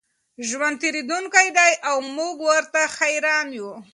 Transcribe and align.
ژوند 0.47 0.75
تېرېدونکی 0.83 1.49
دی 1.57 1.71
او 1.89 1.95
موږ 2.15 2.35
ورته 2.49 2.81
حېران 2.97 3.47
یو. 3.59 3.71